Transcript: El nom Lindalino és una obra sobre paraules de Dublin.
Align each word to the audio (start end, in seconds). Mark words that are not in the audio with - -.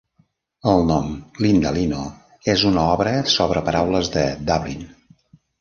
El 0.71 0.79
nom 0.91 1.11
Lindalino 1.45 1.99
és 2.55 2.63
una 2.71 2.87
obra 2.97 3.13
sobre 3.37 3.65
paraules 3.69 4.11
de 4.17 4.25
Dublin. 4.51 4.83